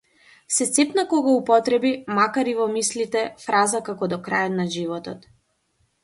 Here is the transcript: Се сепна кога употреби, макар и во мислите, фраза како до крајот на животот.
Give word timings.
Се 0.53 0.65
сепна 0.67 1.01
кога 1.09 1.33
употреби, 1.39 1.91
макар 2.19 2.49
и 2.53 2.55
во 2.59 2.65
мислите, 2.71 3.21
фраза 3.49 3.81
како 3.91 4.09
до 4.15 4.19
крајот 4.29 4.55
на 4.55 4.65
животот. 4.77 5.29